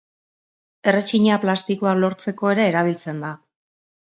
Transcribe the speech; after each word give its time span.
Erretxina 0.91 1.37
plastikoak 1.43 2.01
lortzeko 2.05 2.51
ere 2.55 2.67
erabiltzen 2.71 3.23
da. 3.27 3.33